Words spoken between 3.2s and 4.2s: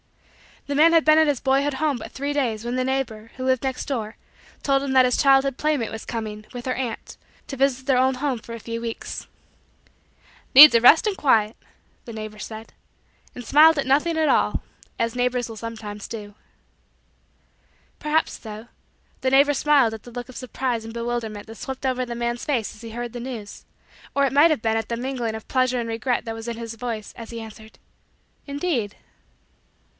who lived next door,